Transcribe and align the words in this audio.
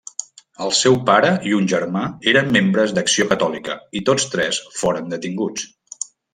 El 0.67 0.71
seu 0.77 0.95
pare 1.09 1.29
i 1.49 1.53
un 1.57 1.67
germà 1.73 2.01
eren 2.33 2.49
membres 2.57 2.95
d'Acció 2.97 3.29
Catòlica, 3.35 3.79
i 4.01 4.05
tots 4.11 4.29
tres 4.35 4.63
foren 4.81 5.15
detinguts. 5.17 6.11